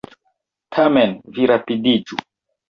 Tamen, 0.77 1.13
vi 1.35 1.47
rapidiĝu! 1.53 2.21